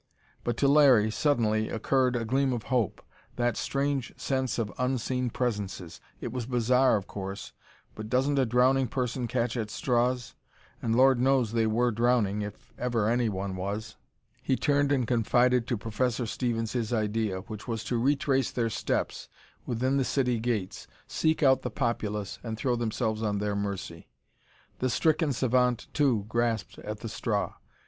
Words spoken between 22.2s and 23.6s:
and throw themselves on their